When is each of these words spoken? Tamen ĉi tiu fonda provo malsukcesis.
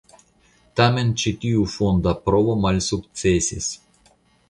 Tamen 0.81 1.11
ĉi 1.23 1.35
tiu 1.45 1.67
fonda 1.75 2.17
provo 2.25 2.59
malsukcesis. 2.65 3.73